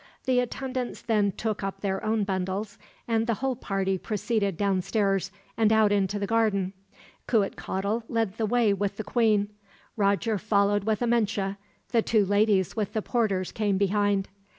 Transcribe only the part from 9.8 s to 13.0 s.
Roger followed with Amenche, the two ladies with